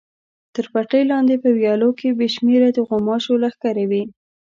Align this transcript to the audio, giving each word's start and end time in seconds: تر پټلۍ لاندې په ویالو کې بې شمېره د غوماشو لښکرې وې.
تر 0.53 0.65
پټلۍ 0.73 1.03
لاندې 1.11 1.35
په 1.43 1.49
ویالو 1.57 1.89
کې 1.99 2.09
بې 2.17 2.27
شمېره 2.35 2.69
د 2.73 2.79
غوماشو 2.87 3.33
لښکرې 3.43 3.85
وې. 3.91 4.03